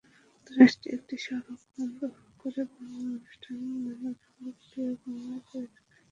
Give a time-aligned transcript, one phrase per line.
[0.27, 1.99] যুক্তরাষ্ট্রের একটি সড়ক বন্ধ
[2.39, 5.89] করে বাংলা অনুষ্ঠানমালা কেবল প্রিয় বাংলাই করে থেকে।